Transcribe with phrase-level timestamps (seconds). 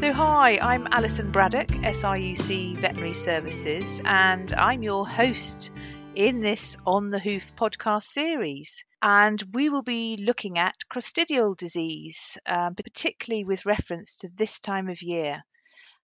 [0.00, 5.70] So, hi, I'm Alison Braddock, SRUC Veterinary Services, and I'm your host
[6.14, 8.86] in this On the Hoof podcast series.
[9.02, 14.88] And we will be looking at clostridial disease, um, particularly with reference to this time
[14.88, 15.44] of year.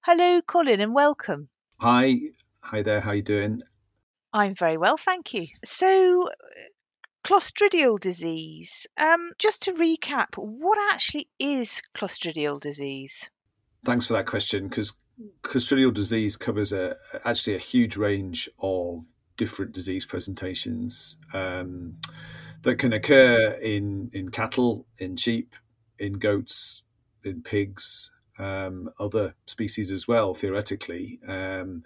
[0.02, 1.48] Hello, Colin, and welcome.
[1.80, 2.18] Hi,
[2.60, 3.00] hi there.
[3.00, 3.62] How are you doing?
[4.30, 5.46] I'm very well, thank you.
[5.64, 6.28] So,
[7.24, 8.86] clostridial disease.
[8.98, 13.30] Um, just to recap, what actually is clostridial disease?
[13.86, 14.96] Thanks for that question because
[15.42, 19.04] clostridial disease covers a, actually a huge range of
[19.36, 21.98] different disease presentations um,
[22.62, 25.54] that can occur in, in cattle, in sheep,
[26.00, 26.82] in goats,
[27.22, 28.10] in pigs,
[28.40, 31.20] um, other species as well, theoretically.
[31.28, 31.84] Um,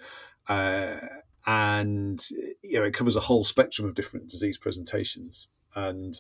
[0.49, 1.01] uh,
[1.47, 2.19] and
[2.63, 5.49] you know, it covers a whole spectrum of different disease presentations.
[5.75, 6.19] And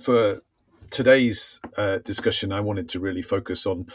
[0.00, 0.40] for
[0.90, 3.86] today's uh, discussion, I wanted to really focus on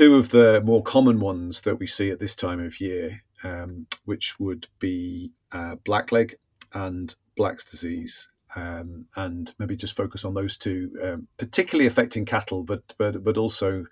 [0.00, 3.86] two of the more common ones that we see at this time of year, um,
[4.06, 6.36] which would be uh, blackleg
[6.72, 8.30] and Black's disease.
[8.56, 13.36] Um, and maybe just focus on those two, um, particularly affecting cattle, but but but
[13.36, 13.84] also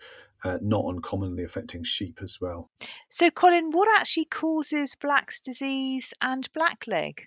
[0.44, 2.70] uh, not uncommonly affecting sheep as well.
[3.10, 7.20] So, Colin, what actually causes Black's disease and blackleg?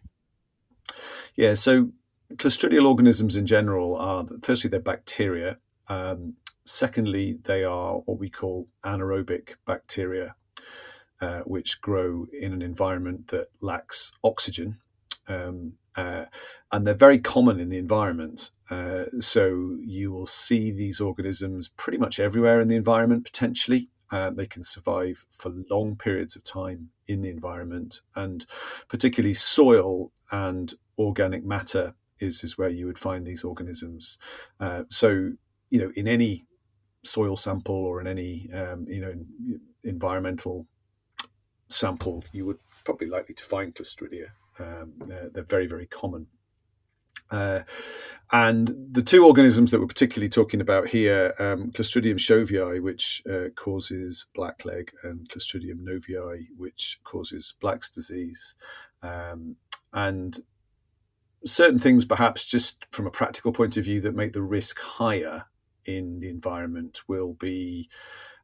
[1.36, 1.92] Yeah, so
[2.34, 5.60] clostridial organisms in general are firstly they're bacteria,
[5.92, 10.36] um, Secondly, they are what we call anaerobic bacteria,
[11.20, 14.78] uh, which grow in an environment that lacks oxygen.
[15.28, 16.26] Um, uh,
[16.72, 18.52] and they're very common in the environment.
[18.70, 23.90] Uh, so you will see these organisms pretty much everywhere in the environment, potentially.
[24.12, 28.46] Uh, they can survive for long periods of time in the environment, and
[28.88, 34.18] particularly soil and organic matter is, is where you would find these organisms.
[34.60, 35.32] Uh, so,
[35.72, 36.46] you know, in any
[37.04, 39.14] soil sample or in any um, you know
[39.84, 40.68] environmental
[41.70, 44.28] sample, you would probably likely to find Clostridia.
[44.60, 46.28] Um, they're, they're, very very common.
[47.32, 47.62] Uh,
[48.34, 53.50] and the two organisms that we're particularly talking about here, um, Clostridium chauvoei, which uh,
[53.56, 58.54] causes blackleg, and Clostridium novyi, which causes Black's disease.
[59.02, 59.56] Um,
[59.94, 60.40] and
[61.46, 65.46] certain things, perhaps just from a practical point of view, that make the risk higher
[65.86, 67.90] in the environment will be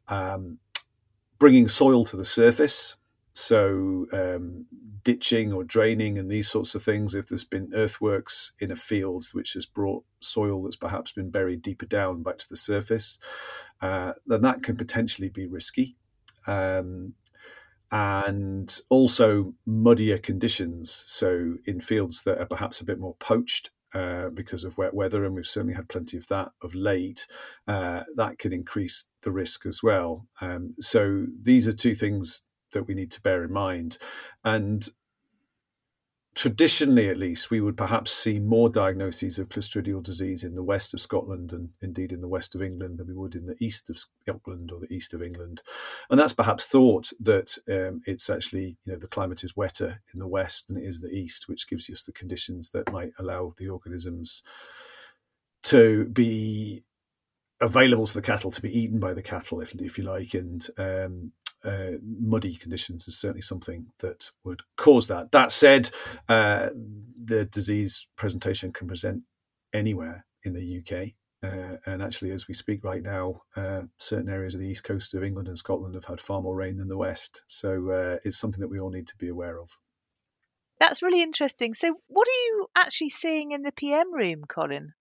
[0.07, 0.59] um,
[1.39, 2.95] bringing soil to the surface.
[3.33, 4.65] So, um,
[5.03, 9.27] ditching or draining and these sorts of things, if there's been earthworks in a field
[9.31, 13.19] which has brought soil that's perhaps been buried deeper down back to the surface,
[13.81, 15.95] uh, then that can potentially be risky.
[16.47, 17.13] Um,
[17.91, 20.91] and also muddier conditions.
[20.91, 25.23] So, in fields that are perhaps a bit more poached, uh, because of wet weather,
[25.25, 27.25] and we've certainly had plenty of that of late,
[27.67, 30.27] uh, that can increase the risk as well.
[30.41, 32.43] Um, so these are two things
[32.73, 33.97] that we need to bear in mind.
[34.43, 34.87] And
[36.37, 40.93] traditionally, at least, we would perhaps see more diagnoses of clostridial disease in the west
[40.93, 43.89] of Scotland and indeed in the west of England than we would in the east
[43.89, 45.63] of Scotland or the east of England.
[46.11, 50.19] And that's perhaps thought that um, it's actually, you know, the climate is wetter in
[50.19, 53.51] the west than it is the east, which gives us the conditions that might allow
[53.57, 54.43] the organisms
[55.63, 56.83] to be
[57.59, 60.67] available to the cattle to be eaten by the cattle, if, if you like, and
[60.77, 61.31] um,
[61.67, 65.31] uh, muddy conditions is certainly something that would cause that.
[65.31, 65.89] That said,
[66.29, 66.69] uh,
[67.21, 69.23] the disease presentation can present
[69.73, 71.13] anywhere in the UK.
[71.43, 75.13] Uh, and actually, as we speak right now, uh, certain areas of the east coast
[75.13, 77.43] of England and Scotland have had far more rain than the west.
[77.47, 79.77] So uh, it's something that we all need to be aware of.
[80.79, 81.73] That's really interesting.
[81.73, 84.93] So, what are you actually seeing in the PM room, Colin?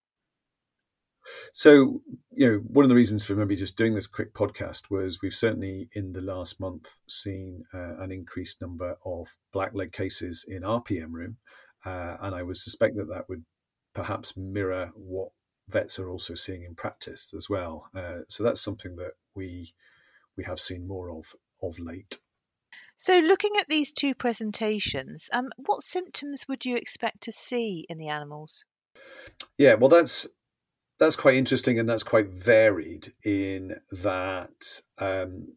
[1.53, 5.21] So, you know, one of the reasons for maybe just doing this quick podcast was
[5.23, 10.65] we've certainly in the last month seen uh, an increased number of blackleg cases in
[10.65, 11.37] our PM room.
[11.85, 13.45] Uh, and I would suspect that that would
[13.95, 15.31] perhaps mirror what
[15.69, 17.89] vets are also seeing in practice as well.
[17.95, 19.75] Uh, so that's something that we
[20.37, 22.21] we have seen more of of late.
[22.95, 27.99] So, looking at these two presentations, um, what symptoms would you expect to see in
[27.99, 28.65] the animals?
[29.59, 30.27] Yeah, well, that's
[30.99, 35.55] that's quite interesting and that's quite varied in that um,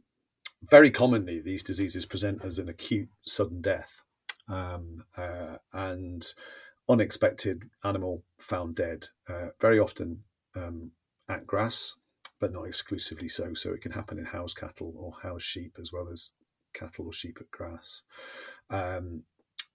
[0.62, 4.01] very commonly these diseases present as an acute sudden death
[4.50, 6.25] um, uh, and
[6.89, 10.24] unexpected animal found dead, uh, very often
[10.56, 10.91] um,
[11.30, 11.95] at grass,
[12.39, 13.53] but not exclusively so.
[13.53, 16.33] So it can happen in house cattle or house sheep as well as
[16.74, 18.01] cattle or sheep at grass.
[18.69, 19.24] Um,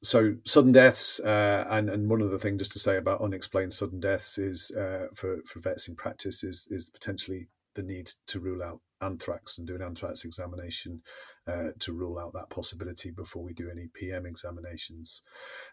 [0.04, 4.00] so sudden deaths, uh, and and one other thing just to say about unexplained sudden
[4.00, 8.62] deaths is uh, for for vets in practice is is potentially the need to rule
[8.62, 11.02] out anthrax and do an anthrax examination
[11.46, 15.22] uh, to rule out that possibility before we do any PM examinations.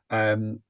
[0.10, 0.62] Um,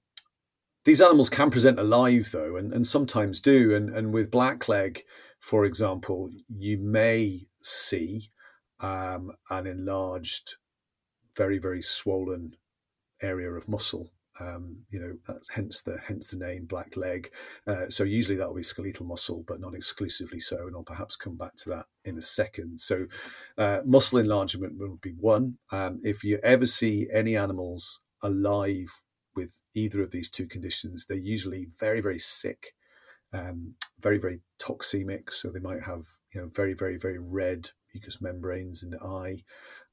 [0.83, 3.73] these animals can present alive though, and, and sometimes do.
[3.73, 5.01] And, and with blackleg,
[5.39, 8.31] for example, you may see
[8.79, 10.55] um, an enlarged,
[11.35, 12.55] very, very swollen
[13.21, 14.09] area of muscle
[14.41, 17.31] um, you know, that's hence the hence the name black leg.
[17.67, 20.67] Uh, so usually that will be skeletal muscle, but not exclusively so.
[20.67, 22.79] And I'll perhaps come back to that in a second.
[22.79, 23.07] So
[23.57, 25.57] uh, muscle enlargement would be one.
[25.71, 29.01] Um, if you ever see any animals alive
[29.35, 32.73] with either of these two conditions, they're usually very very sick,
[33.33, 35.33] um, very very toxemic.
[35.33, 39.43] So they might have you know very very very red mucous membranes in the eye.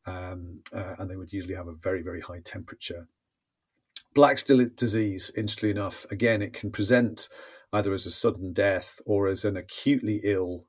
[0.06, 3.08] Um, uh, and they would usually have a very, very high temperature.
[4.19, 7.29] Black's disease, interestingly enough, again, it can present
[7.73, 10.67] either as a sudden death or as an acutely ill,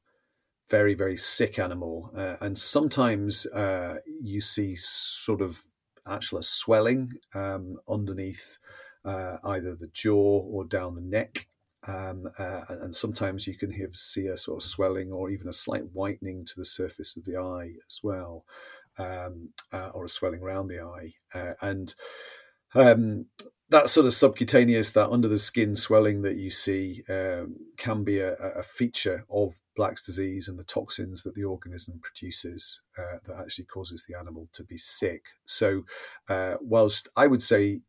[0.69, 2.11] very, very sick animal.
[2.15, 5.61] Uh, and sometimes uh, you see sort of
[6.07, 8.59] actual swelling um, underneath
[9.03, 11.47] uh, either the jaw or down the neck.
[11.87, 15.53] Um, uh, and sometimes you can have, see a sort of swelling or even a
[15.53, 18.45] slight whitening to the surface of the eye as well,
[18.99, 21.13] um, uh, or a swelling around the eye.
[21.33, 21.95] Uh, and
[22.75, 23.25] um,
[23.69, 28.19] that sort of subcutaneous, that under the skin swelling that you see, um, can be
[28.19, 33.39] a, a, feature of Black's disease and the toxins that the organism produces uh, that
[33.39, 35.25] actually causes the animal to be sick.
[35.45, 35.83] So,
[36.27, 37.81] uh, whilst I would say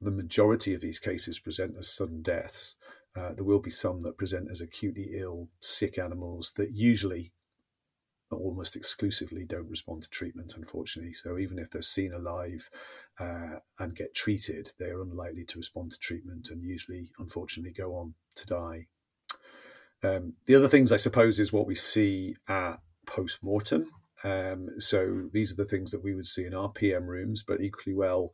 [0.00, 2.76] the majority of these cases present as sudden deaths,
[3.14, 7.32] uh, there will be some that present as acutely ill, sick animals that usually
[8.40, 11.12] almost exclusively don't respond to treatment, unfortunately.
[11.12, 12.68] So even if they're seen alive
[13.18, 18.14] uh, and get treated, they're unlikely to respond to treatment and usually, unfortunately, go on
[18.36, 18.86] to die.
[20.02, 23.90] Um, the other things, I suppose, is what we see at post mortem.
[24.24, 27.60] Um, so these are the things that we would see in our PM rooms, but
[27.60, 28.32] equally well,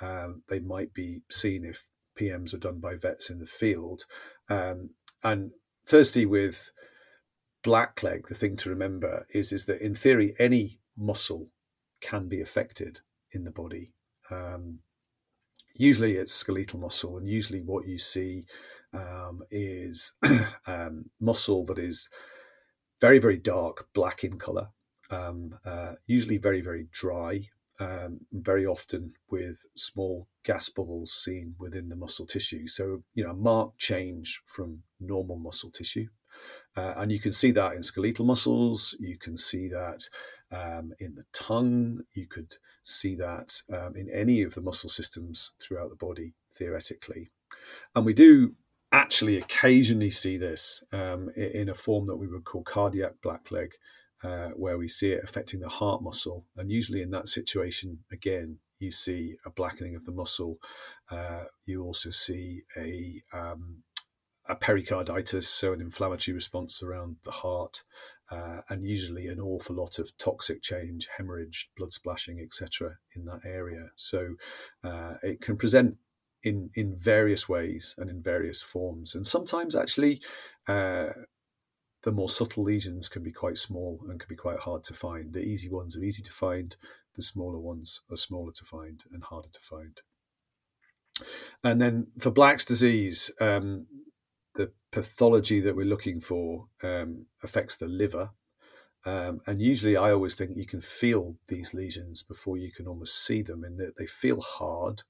[0.00, 4.04] um, they might be seen if PMs are done by vets in the field.
[4.48, 4.90] Um,
[5.22, 5.52] and
[5.84, 6.70] firstly, with
[7.64, 11.48] blackleg, the thing to remember is is that in theory any muscle
[12.00, 13.00] can be affected
[13.32, 13.92] in the body.
[14.30, 14.80] Um,
[15.74, 18.46] usually it's skeletal muscle, and usually what you see
[18.92, 20.14] um, is
[20.66, 22.08] um, muscle that is
[23.00, 24.68] very very dark black in color,
[25.10, 27.48] um, uh, usually very very dry.
[27.80, 32.66] Um, very often with small gas bubbles seen within the muscle tissue.
[32.66, 36.08] So, you know, a marked change from normal muscle tissue.
[36.76, 40.08] Uh, and you can see that in skeletal muscles, you can see that
[40.50, 45.52] um, in the tongue, you could see that um, in any of the muscle systems
[45.60, 47.30] throughout the body, theoretically.
[47.94, 48.54] And we do
[48.92, 53.72] actually occasionally see this um, in a form that we would call cardiac blackleg,
[54.22, 56.46] uh, where we see it affecting the heart muscle.
[56.56, 60.58] And usually in that situation, again, you see a blackening of the muscle.
[61.10, 63.82] Uh, you also see a um,
[64.48, 67.82] a pericarditis, so an inflammatory response around the heart,
[68.30, 73.40] uh, and usually an awful lot of toxic change, hemorrhage, blood splashing, etc., in that
[73.44, 73.90] area.
[73.96, 74.34] So
[74.84, 75.96] uh, it can present
[76.42, 80.20] in in various ways and in various forms, and sometimes actually.
[80.66, 81.10] Uh,
[82.04, 85.32] the more subtle lesions can be quite small and can be quite hard to find.
[85.32, 86.76] The easy ones are easy to find,
[87.16, 90.00] the smaller ones are smaller to find and harder to find.
[91.64, 93.86] And then for Black's disease, um,
[94.58, 98.30] the pathology that we're looking for um, affects the liver.
[99.06, 103.24] Um, and usually, I always think you can feel these lesions before you can almost
[103.24, 105.02] see them, and that they feel hard.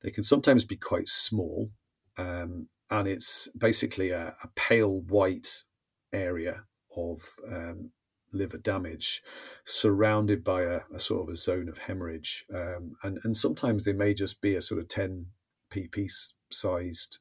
[0.00, 1.70] They can sometimes be quite small,
[2.16, 5.64] um, and it's basically a, a, pale white
[6.12, 6.62] area
[6.96, 7.20] of
[7.50, 7.90] um,
[8.32, 9.22] liver damage
[9.64, 12.46] surrounded by a, a, sort of a zone of hemorrhage.
[12.54, 15.26] Um, and, and sometimes they may just be a sort of 10
[15.70, 16.10] pp
[16.50, 17.18] sized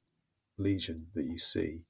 [0.58, 1.86] lesion that you see.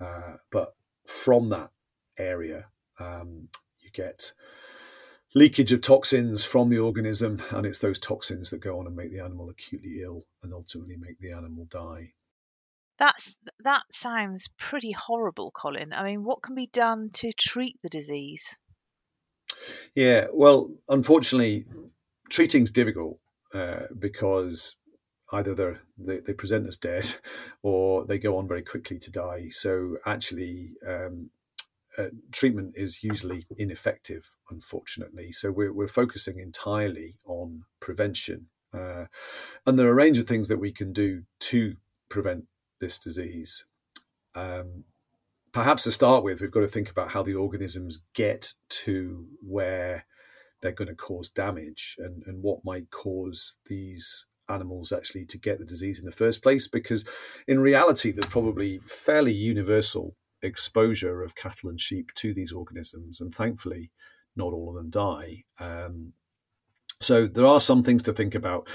[0.00, 0.74] Uh, but
[1.06, 1.70] from that
[2.18, 2.66] area,
[2.98, 3.48] um,
[3.80, 4.32] you get
[5.34, 9.12] leakage of toxins from the organism, and it's those toxins that go on and make
[9.12, 12.12] the animal acutely ill and ultimately make the animal die.
[12.98, 15.92] That's that sounds pretty horrible, Colin.
[15.92, 18.56] I mean, what can be done to treat the disease?
[19.94, 21.66] Yeah, well, unfortunately,
[22.30, 23.18] treating's difficult
[23.52, 24.76] uh, because
[25.32, 27.14] either they they present as dead
[27.62, 29.48] or they go on very quickly to die.
[29.50, 31.30] So actually, um,
[31.98, 35.32] uh, treatment is usually ineffective, unfortunately.
[35.32, 38.48] So we're, we're focusing entirely on prevention.
[38.72, 39.06] Uh,
[39.66, 41.76] and there are a range of things that we can do to
[42.08, 42.44] prevent
[42.80, 43.64] this disease.
[44.34, 44.84] Um,
[45.52, 50.04] perhaps to start with, we've got to think about how the organisms get to where
[50.60, 55.58] they're going to cause damage and, and what might cause these animals actually to get
[55.58, 56.68] the disease in the first place.
[56.68, 57.06] Because
[57.46, 63.34] in reality, there's probably fairly universal exposure of cattle and sheep to these organisms, and
[63.34, 63.90] thankfully,
[64.36, 65.44] not all of them die.
[65.58, 66.12] Um,
[67.00, 68.68] so there are some things to think about.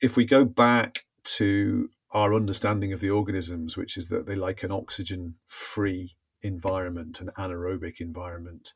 [0.00, 4.62] If we go back to our understanding of the organisms, which is that they like
[4.62, 8.72] an oxygen free environment, an anaerobic environment.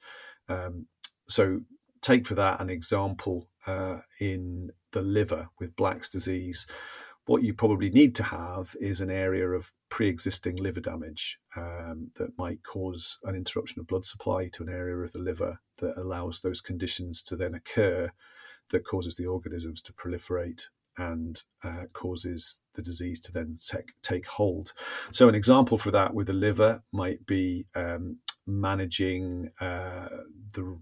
[0.48, 0.86] Um,
[1.28, 1.60] so,
[2.00, 6.66] take for that an example uh, in the liver with Black's disease.
[7.26, 12.10] What you probably need to have is an area of pre existing liver damage um,
[12.16, 15.96] that might cause an interruption of blood supply to an area of the liver that
[15.96, 18.10] allows those conditions to then occur
[18.70, 20.64] that causes the organisms to proliferate
[20.98, 24.72] and uh, causes the disease to then take, take hold.
[25.10, 30.08] So, an example for that with the liver might be um, managing uh,
[30.52, 30.78] the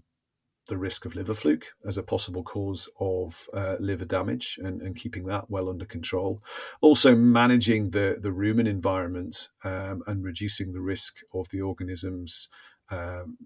[0.71, 4.95] the risk of liver fluke as a possible cause of uh, liver damage and, and,
[4.95, 6.41] keeping that well under control.
[6.79, 12.47] Also, managing the, the rumen environment um, and reducing the risk of the organisms
[12.89, 13.37] um,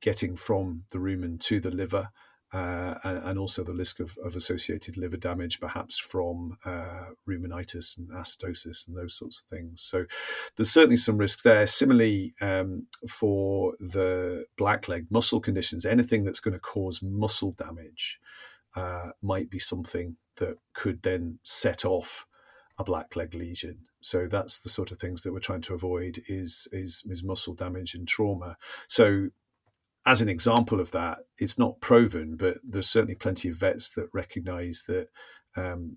[0.00, 2.08] getting from the rumen to the liver
[2.52, 8.10] uh, and, also the risk of, of, associated liver damage, perhaps from uh, rumenitis and
[8.10, 9.80] acidosis and those sorts of things.
[9.80, 10.04] So
[10.56, 11.66] there's certainly some risks there.
[11.66, 18.20] Similarly, um, for the blackleg muscle conditions, anything that's going to cause muscle damage
[18.76, 22.26] uh, might be something that could then set off
[22.78, 23.78] a blackleg lesion.
[24.02, 27.54] So that's the sort of things that we're trying to avoid is is, is muscle
[27.54, 28.56] damage and trauma.
[28.88, 29.28] So
[30.04, 34.08] as an example of that, it's not proven, but there's certainly plenty of vets that
[34.12, 35.08] recognise that
[35.56, 35.96] um,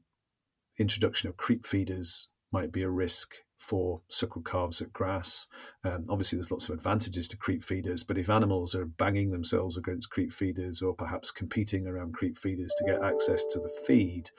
[0.78, 5.48] introduction of creep feeders might be a risk for suckled calves at grass.
[5.84, 9.78] Um, obviously, there's lots of advantages to creep feeders, but if animals are banging themselves
[9.78, 14.30] against creep feeders or perhaps competing around creep feeders to get access to the feed,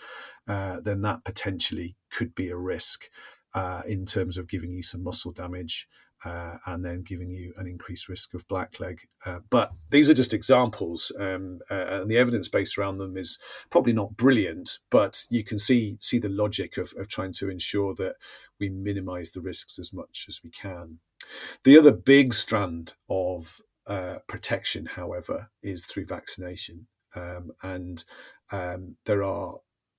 [0.48, 3.06] uh, then that potentially could be a risk
[3.54, 5.88] uh, in terms of giving you some muscle damage
[6.24, 9.00] uh, and then giving you an increased risk of blackleg.
[9.24, 13.38] Uh, but these are just examples, um, uh, and the evidence base around them is
[13.70, 17.94] probably not brilliant, but you can see see the logic of, of trying to ensure
[17.94, 18.16] that
[18.58, 20.98] we minimise the risks as much as we can.
[21.64, 28.04] The other big strand of uh, protection, however, is through vaccination, um, and
[28.50, 29.56] um, there are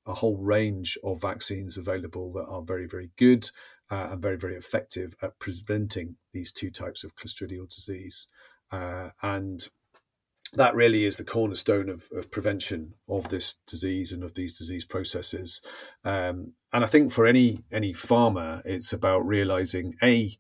[0.07, 3.49] a whole range of vaccines available that are very, very good
[3.89, 8.27] uh, and very, very effective at preventing these two types of clostridial disease.
[8.71, 9.69] Uh, and
[10.53, 14.85] that really is the cornerstone of, of, prevention of this disease and of these disease
[14.85, 15.61] processes.
[16.03, 20.37] Um, and I think for any any farmer, it's about realizing a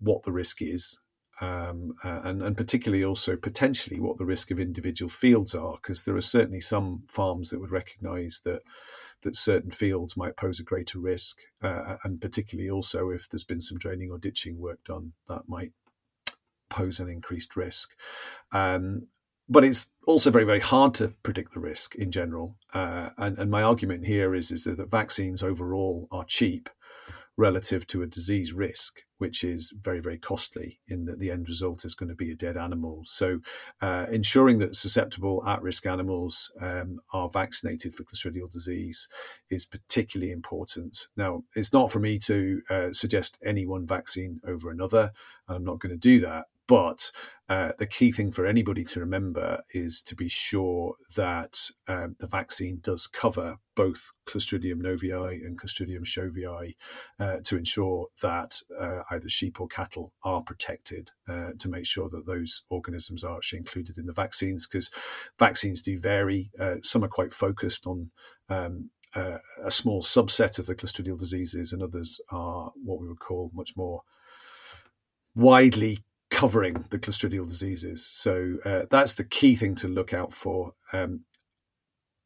[0.00, 1.00] what the risk is,
[1.40, 6.04] um, uh, and, and particularly also potentially what the risk of individual fields are, because
[6.04, 8.62] there are certainly some farms that would recognise that
[9.26, 13.60] that certain fields might pose a greater risk, uh, and particularly also if there's been
[13.60, 15.72] some draining or ditching work done, that might
[16.70, 17.90] pose an increased risk.
[18.52, 19.08] Um,
[19.48, 22.56] but it's also very, very hard to predict the risk in general.
[22.72, 26.68] Uh, and, and my argument here is, is that vaccines overall are cheap
[27.36, 31.84] relative to a disease risk, which is very, very costly in that the end result
[31.84, 33.02] is going to be a dead animal.
[33.04, 33.40] So,
[33.80, 39.08] uh, ensuring that susceptible at risk animals um, are vaccinated for clostridial disease
[39.50, 41.08] is particularly important.
[41.16, 45.12] Now, it's not for me to uh, suggest any one vaccine over another.
[45.48, 46.46] And I'm not going to do that.
[46.68, 47.12] But
[47.48, 52.26] uh, the key thing for anybody to remember is to be sure that um, the
[52.26, 56.74] vaccine does cover both Clostridium novyi and Clostridium chauvoei
[57.20, 62.08] uh, to ensure that uh, either sheep or cattle are protected uh, to make sure
[62.08, 64.90] that those organisms are actually included in the vaccines because
[65.38, 66.50] vaccines do vary.
[66.58, 68.10] Uh, some are quite focused on
[68.48, 73.20] um, uh, a small subset of the clostridial diseases, and others are what we would
[73.20, 74.02] call much more
[75.34, 76.02] widely
[76.36, 78.06] covering the clostridial diseases.
[78.06, 80.74] So uh, that's the key thing to look out for.
[80.92, 81.24] Um,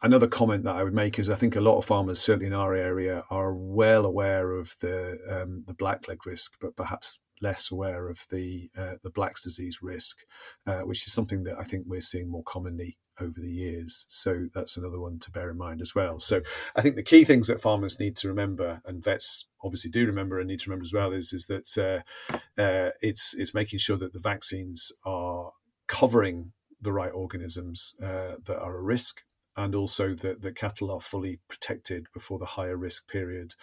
[0.03, 2.53] another comment that I would make is I think a lot of farmers, certainly in
[2.53, 8.09] our area, are well aware of the um, the blackleg risk, but perhaps less aware
[8.09, 10.19] of the uh, the Black's disease risk,
[10.67, 14.07] uh, which is something that I think we're seeing more commonly over the years.
[14.09, 16.21] So that's another one to bear in mind as well.
[16.21, 16.41] So
[16.75, 20.39] I think the key things that farmers need to remember, and vets obviously do remember
[20.39, 23.97] and need to remember as well, is is that uh, uh, it's it's making sure
[23.99, 25.53] that the vaccines are
[25.87, 29.23] covering the right organisms uh, that are a risk.
[29.57, 33.55] And also that the cattle are fully protected before the higher risk period,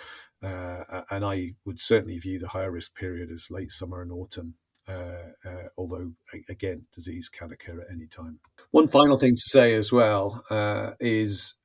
[0.44, 4.56] uh, and I would certainly view the higher risk period as late summer and autumn
[4.88, 6.14] uh, uh, although,
[6.50, 8.40] again, disease can occur at any time.
[8.72, 11.56] One final thing to say as well uh, is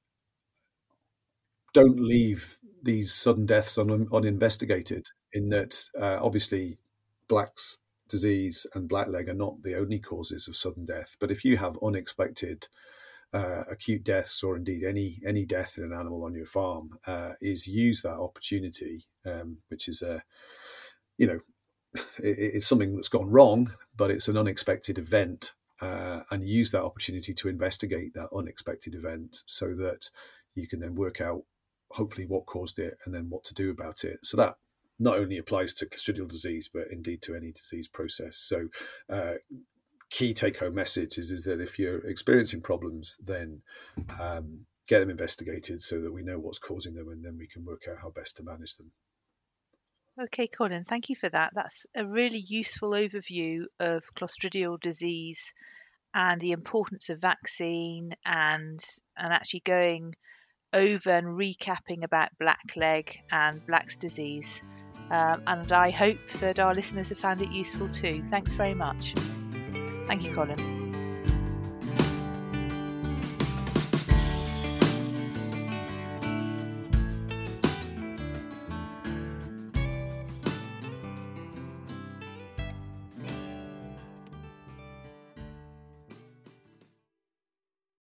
[1.73, 6.79] don't leave these sudden deaths un- uninvestigated, in that uh, obviously
[7.29, 11.17] Black's disease and blackleg are not the only causes of sudden death.
[11.21, 12.67] But if you have unexpected
[13.33, 17.33] uh, acute deaths or indeed any any death in an animal on your farm, uh,
[17.41, 20.23] is use that opportunity, um, which is a
[21.19, 21.41] you know
[21.95, 26.85] it, it's something that's gone wrong, but it's an unexpected event, uh, and use that
[26.85, 30.11] opportunity to investigate that unexpected event so that
[30.55, 31.43] you can then work out
[31.93, 34.19] hopefully what caused it and then what to do about it.
[34.23, 34.57] So that
[34.99, 38.37] not only applies to clostridial disease, but indeed to any disease process.
[38.37, 38.69] So,
[39.11, 39.35] uh,
[40.13, 43.63] key take home message is, is that if you're experiencing problems, then
[44.21, 47.65] um, get them investigated so that we know what's causing them and then we can
[47.65, 48.93] work out how best to manage them.
[50.23, 51.53] Okay, Colin, thank you for that.
[51.55, 55.55] That's a really useful overview of clostridial disease
[56.13, 58.79] and the importance of vaccine and
[59.17, 60.15] and actually going
[60.75, 64.63] over and recapping about blackleg and Black's disease.
[65.11, 68.23] Um, and I hope that our listeners have found it useful too.
[68.29, 69.15] Thanks very much.
[70.07, 70.82] Thank you, Colin.